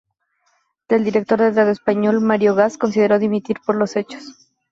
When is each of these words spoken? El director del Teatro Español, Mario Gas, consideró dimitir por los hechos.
El 0.89 1.03
director 1.03 1.37
del 1.39 1.53
Teatro 1.53 1.71
Español, 1.73 2.21
Mario 2.21 2.55
Gas, 2.55 2.75
consideró 2.79 3.19
dimitir 3.19 3.57
por 3.63 3.75
los 3.75 3.95
hechos. 3.95 4.49